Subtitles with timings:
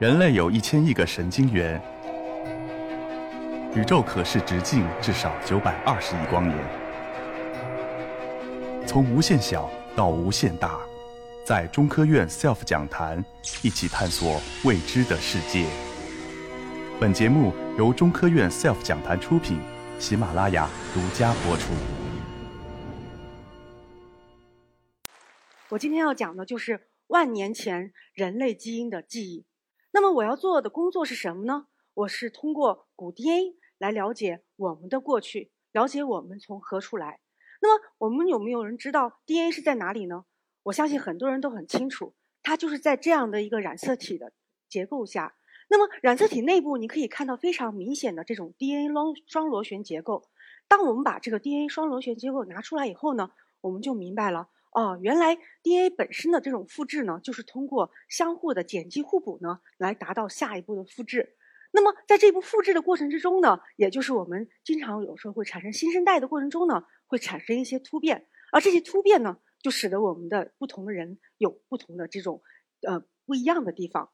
[0.00, 1.78] 人类有一千亿个神经元，
[3.76, 6.58] 宇宙可视直径至少九百二十亿光年。
[8.86, 10.80] 从无限小到无限大，
[11.44, 13.22] 在中科院 SELF 讲坛
[13.62, 15.66] 一起探索未知的世界。
[16.98, 19.60] 本节目由中科院 SELF 讲坛出品，
[19.98, 21.74] 喜马拉雅独家播出。
[25.68, 29.44] 我今天要讲的就是万年前人类基因的记忆。
[29.92, 31.66] 那么我要做的工作是什么呢？
[31.94, 37.20] 我是通过古 DNA 来了解我们的过去，了解我们从何处来。
[37.60, 40.24] 那么我们有没有人知道 DNA 是在哪里呢？
[40.62, 44.32] 我相信很多人都很清楚，它就是在这样的一个染色体的
[44.68, 45.34] 结构下。
[45.68, 50.22] 那么染色体内部你可以看到非常明显的这种 DNA 双双螺旋结构。
[50.68, 54.48] 当我们把这个 DNA 双螺旋结构拿出来以后呢，我们就明白了。
[54.72, 61.36] 哦，原来 DNA 本身的这种复制呢，就是通过相互的碱基互补呢，来达到下一步的复制。
[61.72, 72.42] 那么在这步复制的过程之中呢，也就是我们经常有时候会产生新生代的过程中呢，会产生一些突变，而这些突变呢，就使得我们的不同的人有不同的这种
[72.86, 74.10] 呃不一样的地方。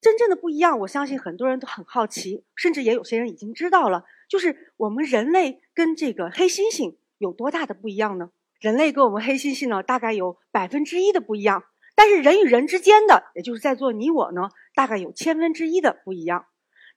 [0.00, 8.30] 真正的不一样，我相信很多人都很好奇，甚至也有些人已经知道了，就是我们人类跟这个黑猩猩有多大的不一样呢？
[8.60, 11.64] 人类跟我们黑猩猩呢，大概有百分之一的不一样，
[11.96, 16.44] 但是人与人之间的，也就是在座你我呢，大概有千分之一的不一样。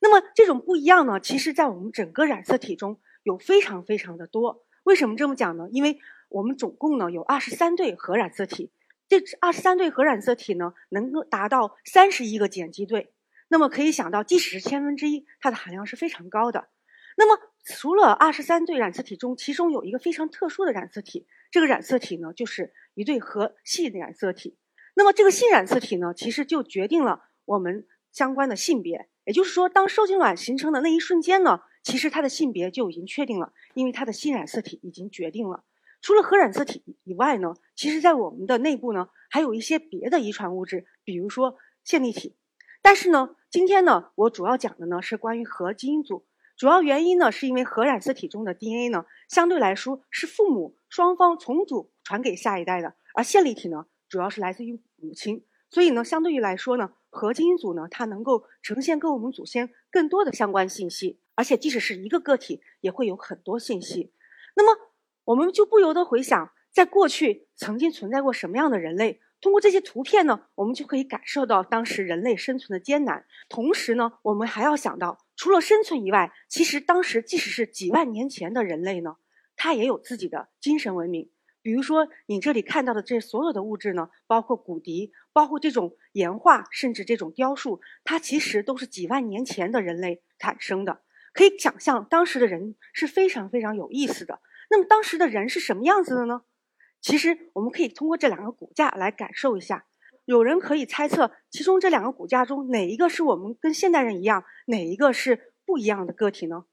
[0.02, 4.66] 那么这种不一样呢，其实在我们整个染色体中有非常非常的多。
[4.84, 5.69] 为什么这么讲呢？
[5.72, 8.69] 因为我们总共呢有二十三对核染色体，
[9.08, 13.14] 这二十三对核染色体呢能够达到三十亿个碱基对。
[13.47, 16.67] 那么可以想到，即使是千分之一，它的含量是非常高的。
[17.16, 21.25] 那么除了二十三对染色体中，其中有一个非常特殊的染色体。
[21.54, 24.58] 这个染色体呢，就是一对核系的染色体。
[24.96, 29.08] 那么这个性染色体呢，其实就决定了我们相关的性别。
[29.23, 35.64] 也就是说，当受精卵形成的那一瞬间呢，其实它的性别就已经确定了，因为它的性染色体已经决定了。
[36.02, 42.35] 除了核染色体以外呢，其实在我们的内部呢，还有一些别的遗传物质，比如说线粒体。
[42.81, 46.25] 但是呢，今天呢，我主要讲的呢是关于核基因组。
[46.56, 64.14] 主要原因呢，是因为核染色体中的 DNA 呢，相对来说是父母双方重组传给下一代的，而线粒体呢，主要是来自于母亲，所以呢，相对于来说呢，核基因组呢，它能够呈现跟我们祖先更多的相关信息，而且即使是一个个体，也会有很多信息。
[64.56, 64.80] 那么，
[65.24, 69.20] 我们就不由得回想，在过去曾经存在过什么样的人类？
[69.42, 73.26] 通过这些图片呢，我们就可以感受到当时人类生存的艰难。
[73.50, 79.16] 同时呢，我们还要想到，除了生存以外，其实当时即使是几万年前的人类呢，
[79.63, 81.31] 它也有自己的精神文明。
[81.62, 91.00] 比如说，你这里看到的这所有的物质呢，包括骨笛，包括这种岩画，甚至这种雕塑，它其实都是几万年前的人类产生的。
[91.31, 94.41] 可以想象，当时的人是非常非常有意思的。
[94.69, 96.41] 那么，当时的人是什么样子的呢？
[97.00, 99.85] 其实我们可以通过这两个骨架来感受一下。
[100.25, 106.66] 有人可以猜测，其中这两个骨架中哪一个是我们跟现代人一样，哪一个是不一样的个体呢？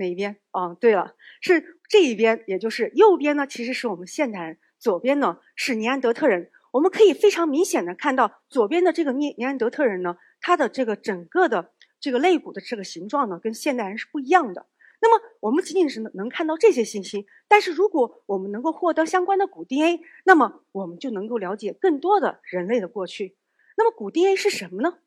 [0.00, 0.36] 哪一边？
[0.50, 6.50] 哦，对了，是这一边，也就是右边呢，其实是我们现代人；左边呢是尼安德特人。
[6.72, 14.66] 我们可以非常明显的看到，左边的这个尼尼安德特人呢，他的这个整个的这个肋骨的这个形状呢，跟现代人是不一样的。
[15.02, 23.36] 那么我们仅仅是能看到这些信息，但是如果我们能够获得相关的古 DNA，那么我们就能够了解更多的人类的过去。
[23.76, 24.98] 那么古 DNA 是什么呢？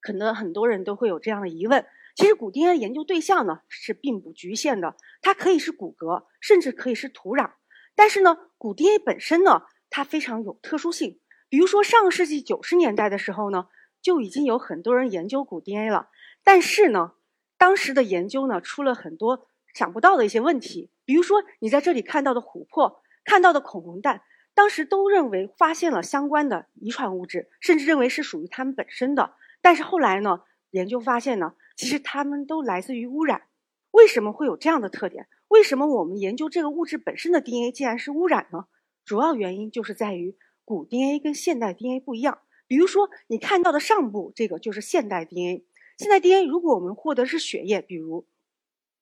[0.00, 1.86] 可能很多人都会有这样的疑问。
[2.14, 7.52] 其实古 DNA 研究对象呢是并不局限的，它可以是骨骼，甚至可以是土壤。
[7.94, 11.20] 但是呢，古 DNA 本身呢，它非常有特殊性。
[11.48, 13.66] 比如说上世纪九十年代的时候呢，
[14.00, 16.08] 就已经有很多人研究古 DNA 了，
[16.42, 17.12] 但是呢。
[17.56, 20.90] 当时的研究呢，出了很多想不到的一些问题。
[21.04, 24.22] 比如说，你在这里看到的琥珀、看到的恐龙蛋，
[24.54, 29.34] 当时都认为发现了相关的遗传物质，甚至认为是属于它们本身的。
[29.62, 30.40] 但是后来呢，
[30.72, 33.42] 研究发现呢，其实它们都来自于污染。
[33.90, 35.28] 为什么会有这样的特点？
[35.48, 38.66] 为什么我们研究这个物质本身的 DNA 竟然是污染呢？
[39.04, 42.40] 主要原因就是在于古 DNA 跟现代 DNA 不一样。
[42.66, 45.64] 比如说，你看到的上部这个就是现代 DNA。
[45.98, 48.26] 现在 DNA 如果我们获得是血液，比如，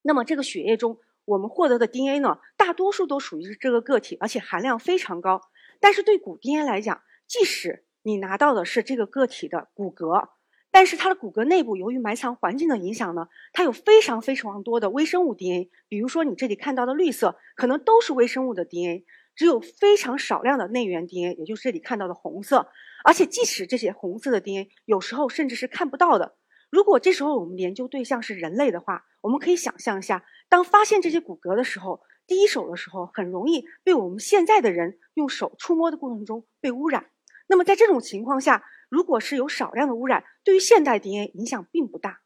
[0.02, 5.40] 那么这个血液中我们获得的 DNA 呢，大多数都属于是这个个体，而且含量非常高。
[5.80, 10.28] 但是对古 DNA 来讲，即使你拿到的是这个个体的骨骼，
[10.72, 15.70] 但是它的骨骼内部由于埋藏环境的影响呢，它有非常非常多的微生物 DNA。
[15.86, 19.04] 比如说你这里看到的绿色，可能都是微生物的 DNA，
[19.36, 22.68] 只有非常少量的内源 DNA，也就是这里看到的红色。
[23.04, 26.36] 而且即使这些红色的 DNA 有时候甚至是看不到的。
[26.70, 37.10] 如果这时候我们研究对象是人类的话，我们可以想象一下，当发现这些骨骼的时候，第一手的时候很容易被我们现在的人用手触摸的过程中被污染。
[37.46, 42.20] 那么在这种情况下，如果是有少量的污染，对于现代 DNA 影响并不大。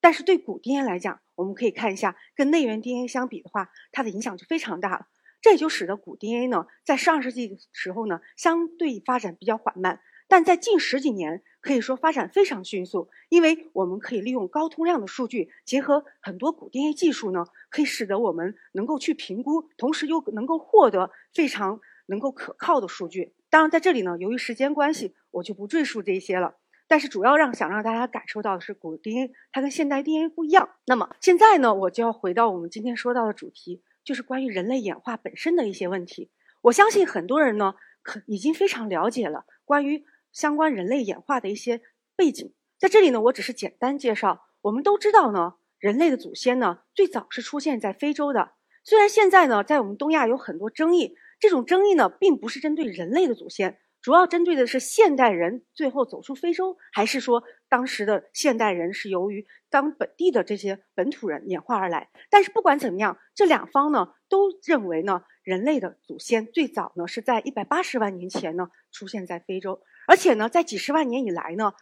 [0.00, 5.06] 但是对古 DNA 来讲，我们可以看一下，跟内源 DNA 相比的话，它的影响就非常大了。
[5.40, 13.08] 这也就使得古 DNA 呢，在上世纪的时候呢，相对发展比较缓慢，但在近十几年可以说发展非常迅速。
[13.28, 23.36] 因为我们可以利用高通量的数据，结合很多古 DNA 技术呢，可以使得我们能够去评估，同时又能够获得非常能够可靠的数据。
[23.50, 26.56] 当然，在这里呢，由于时间关系，我就不赘述这些了。
[26.86, 30.70] 但是主要让想让大家感受到的是，古 DNA 它跟现代 DNA 不一样。
[30.86, 36.30] 那么现在呢，我就要回到我们今天说到的主题，就是关于人类演化本身的一些问题。
[36.62, 41.82] 我相信很多人呢，可已经非常了解了关于相关人类演化的一些
[42.16, 42.54] 背景。
[42.78, 44.44] 在这里呢，我只是简单介绍。
[44.62, 48.52] 我们都知道呢，人类的祖先呢，最早是出现在非洲的。
[48.82, 53.78] 虽然现在呢，在我们东亚有很多争议，这种争议呢，并不是针对人类的祖先。
[54.00, 62.08] 主要针对的是现代人最后走出非洲，还是说当时的现代人是由于当本地的这些本土人演化而来？
[62.30, 71.72] 但是不管怎么样，这两方呢都认为呢，人类的祖先最早呢是在一百八十万年前呢出现在非洲，而且呢在几十万年以来呢，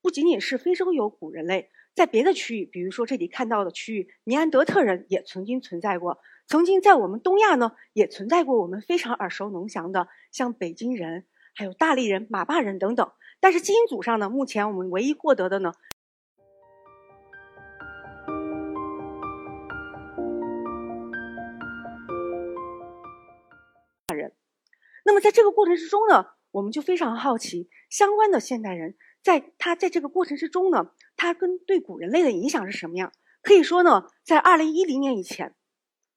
[0.00, 11.26] 不仅仅是非洲有古人类，在别的区域，比如说这里看到的区域，尼安德特人也曾经存在过，曾经在我们东亚呢也存在过我们非常耳熟能详的像北京人。
[11.58, 13.10] 还有大力人、马坝人等等，
[13.40, 15.72] 但是基因组上呢，目前我们唯一获得的呢，
[24.14, 24.34] 人。
[25.02, 33.10] 那么在这个过程之中呢，我们就非常好奇，相关的现代人在他在这个过程之中呢，他跟对古人类的影响是什么样？
[33.40, 35.54] 可以说呢，在二零一零年以前，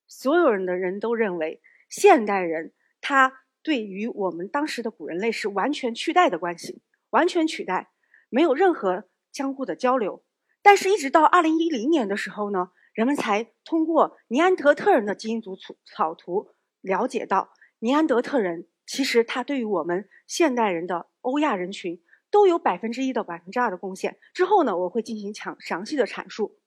[0.09, 3.39] 所有人的人都认为现代人他。
[3.61, 7.91] 对于我们当时的古人类是完全取代的关系，完全取代，
[8.29, 10.23] 没有任何相互的交流。
[10.61, 16.47] 但是，一直到二零一零年的时候呢，人们才通过尼安德特人的基因组草草图
[16.79, 22.01] 了解到，尼安德特人其实他对于我们现代人的欧亚人群
[22.31, 24.17] 都有百分之一到百分之二的贡献。
[24.33, 26.57] 之后呢，我会进行详详细的阐述，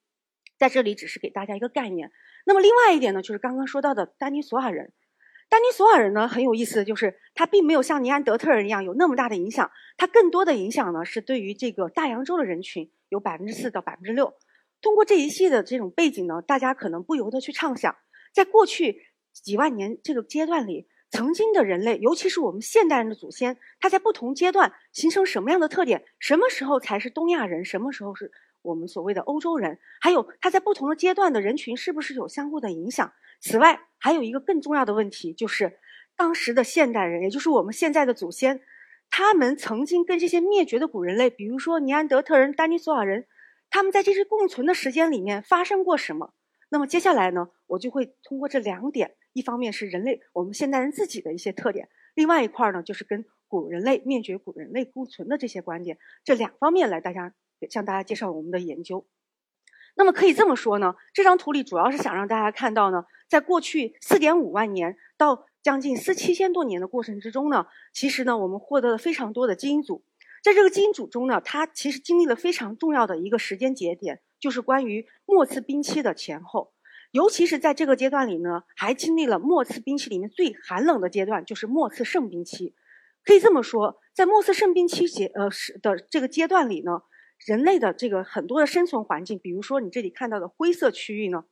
[0.59, 2.13] 在这里只是给大家一个概念。
[2.45, 4.93] 那么，另外一点呢，就是刚刚说到的丹尼索瓦人。
[5.49, 14.35] 丹尼索瓦人呢很有意思就是，他并没有像尼安德特人一样有那么大的影响，他更多的影响呢是对于这个大洋洲的人群有百分之四到百分之六。
[14.81, 17.95] 通过这一系的这种背景呢，大家可能不由得去畅想，
[18.33, 19.03] 在过去
[19.33, 26.05] 几万年这个阶段里，曾经的人类，尤其是我们现代人的祖先，他在不同阶段形成什么样的特点？
[26.19, 27.65] 什么时候才是东亚人？
[27.65, 29.79] 什么时候是我们所谓的欧洲人？
[30.01, 33.13] 还有他在不同的阶段的人群是不是有相互的影响？
[33.41, 35.79] 此外，还有一个更重要的问题，就是
[36.17, 38.61] 当时的现代人，也就是我们现在的祖先，
[39.11, 43.27] 他们曾经跟这些灭绝的古人类，比如说尼安德特人、丹尼索瓦人，
[43.69, 46.35] 他们在这些共存的时间里面发生过什么？
[46.69, 57.35] 那么接下来呢，我就会通过这两点，一方面是人类我们现代人自己的一些特点，另外一块呢，就是跟古人类灭绝、古人类共存的这些观点，这两方面来大家
[57.71, 59.07] 向大家介绍我们的研究。
[59.95, 70.03] 那么可以这么说呢，这张图里主要是想让大家看到呢，在过去四点五万年到将近四七千多年的过程之中呢，其实呢，我们获得了非常多的基因组。
[70.43, 76.73] 在这个基因组中呢，它其实经历了非常重要的一个时间节点，就是关于末次冰期的前后。
[77.11, 82.75] 尤其是在这个阶段里呢，还经历了末次冰期里面最寒冷的阶段，就是末次盛冰期。
[83.23, 87.03] 可以这么说，在末次盛冰期节呃是的这个阶段里呢。
[87.47, 91.45] 人类的这个很多的生存环境，比如说你这里看到的灰色区域呢，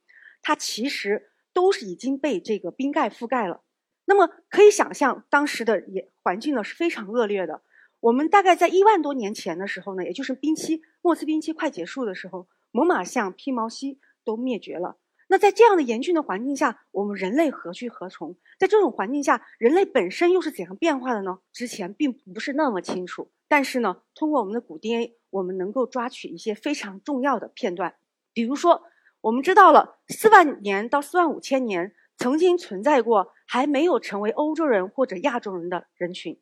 [0.42, 3.62] 它其实都是已经被这个冰盖覆盖了。
[4.04, 7.62] 那么可以想象，当时的也环境呢是非常恶劣的。
[8.00, 14.96] 我们大概在一万多年前的时候呢，也就是冰期末次冰期快结束的时候，猛犸象、披毛犀都灭绝了。
[15.28, 18.36] 那在这样的严峻的环境下，我们人类何去何从？
[18.58, 21.38] 在这种环境下，人类本身又是怎样变化的呢？
[21.52, 23.30] 之前并不是那么清楚。
[23.46, 27.94] 但是呢，通过我们的古 DNA，我们能够抓取一些非常重要的片段。
[28.32, 28.82] 比如说，
[29.20, 36.40] 我们知道了四万年到四万五千年曾经存在过还没有成为欧洲人或者亚洲人的人群。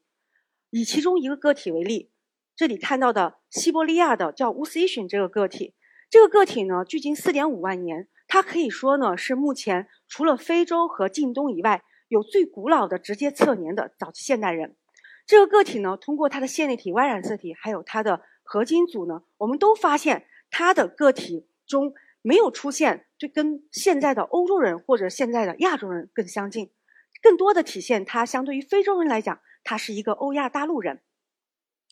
[0.71, 2.11] 以其中一个个体为例，
[2.55, 5.75] 这里看到的西伯利亚的叫乌斯伊逊这个个体，
[6.11, 8.09] 这个个体呢，距今四点五万年。
[8.27, 14.77] 它可以说呢，是目前除了非洲和近东以外，有最古老的直接测年的早期现代人。
[15.27, 26.71] 这个个体呢，通过它的线粒体、Y 染色体，还有它的合金组呢，我们都发现它的个体中没有出现就跟现在的欧洲人或者现在的亚洲人更相近，
[27.23, 31.03] 更多的体现它相对于非洲人来讲，它是一个欧亚大陆人。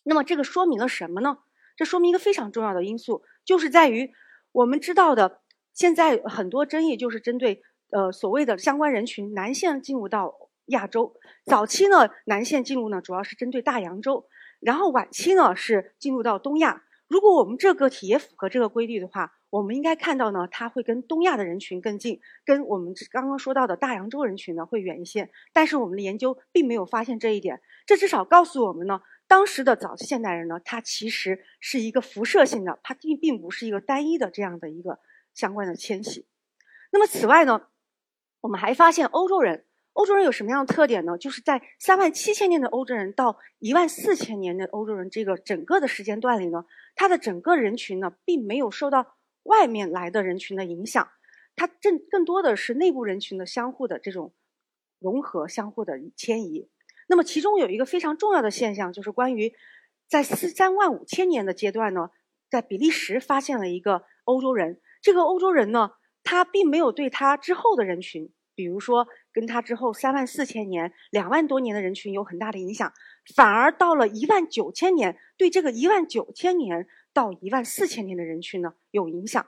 [0.02, 1.40] 那么这个说明了什么呢？
[1.76, 4.14] 这说明一个非常重要的因素，就是在于
[4.52, 5.42] 我们知道的，
[5.74, 10.34] 现在很多争议就是针对呃所谓的相关人群南线进入到
[10.68, 11.14] 亚洲。
[11.44, 14.26] 早期呢，南线进入呢主要是针对大洋洲，
[14.66, 16.82] 然后晚期呢是进入到东亚。
[17.06, 25.30] 如果我们这个体也符合这个规律的话，我们应该看到呢，它会跟东亚的人群更近，跟我们刚刚说到的大洋洲人群呢会远一些。
[25.52, 29.02] 但是我们的研究并没有发现这一点，这至少告诉我们呢。
[29.28, 34.98] 当时的早期现代人呢，它其实是一个辐射性的，它并并不是一个单一的这样的一个
[35.32, 36.26] 相关的迁徙。
[36.90, 37.68] 那么此外呢，
[38.40, 39.64] 我们还发现欧洲人，
[39.96, 41.16] 欧洲人有什么样的特点呢？
[41.16, 51.08] 就是在三万七千年的欧洲人到一万四千年的欧洲人这个整个的时间段里呢，它的整个人群呢，并没有受到外面来的人群的影响，
[51.56, 54.34] 它正更多的是内部人群的相互的这种
[54.98, 56.68] 融合、相互的迁移。
[57.08, 59.54] 那么其中有一个非常重要的现象，就是关于
[60.06, 62.10] 在四三万五千年的阶段呢，
[62.50, 64.78] 在比利时发现了一个欧洲人。
[65.00, 72.90] 这个欧洲人呢，他并没有对他之后的人群，比如说跟他之后三万四千年、两万多年的人群有很大的影响，
[73.34, 79.46] 反而到了一万九千年，对这个一万九千年到一万四千年的人群呢有影响。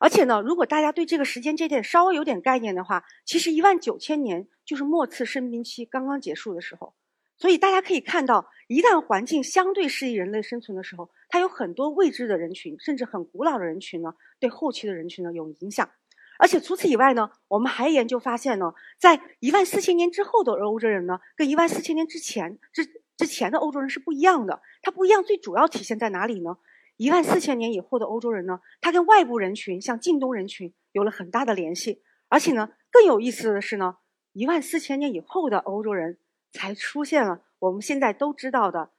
[0.00, 6.92] 而且呢，如果大家对这个时间节点稍微有点概念的话，其实一万九千年就是末次生命期刚刚结束的时候。
[7.36, 15.88] 所以大家可以看到，一旦环境相对适宜人类生存的时候，它有很多未知的人群，甚至很古老的人群呢，对后期的人群呢有影响。
[16.38, 22.84] 而且除此以外呢，我们还研究发现呢，在一万四千年之后的欧洲人呢，跟一万四千年之前之
[23.16, 24.60] 之前的欧洲人是不一样的。
[24.82, 26.56] 它不一样，最主要体现在哪里呢？
[26.96, 33.96] 一万四千年以后的欧洲人呢，他跟外部人群，像近东人群有了很大的联系，而且呢，更有意思的是呢，
[34.32, 36.18] 一万四千年以后的欧洲人
[36.52, 38.90] 才出现了我们现在都知道的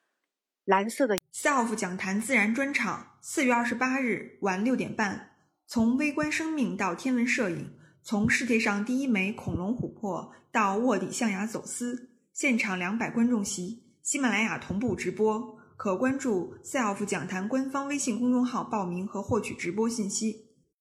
[0.66, 5.35] 蓝色的 SELF 讲坛自然专场，四月二十八日晚六点半，
[5.68, 7.72] 从微观生命到天文摄影，
[8.04, 15.58] 从世界上第一枚恐龙琥珀到卧底象牙走私，现场两百观众席，喜马拉雅同步直播。
[15.76, 20.45] 可关注 SELF 讲坛官方微信公众号报名和获取直播信息。